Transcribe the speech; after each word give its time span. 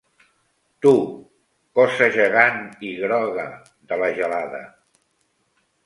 Tu, 0.85 0.93
cosa 1.81 2.09
gegant 2.17 2.59
i 2.91 2.97
groga 3.05 3.47
de 3.93 4.03
la 4.05 4.13
gelada. 4.21 4.67